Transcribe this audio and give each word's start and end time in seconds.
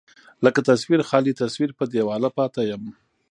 لکه 0.45 0.59
تصوير، 0.69 1.01
خالي 1.09 1.33
تصوير 1.41 1.69
په 1.79 1.83
دېواله 1.93 2.29
پاتې 2.37 2.61
يم 2.71 2.83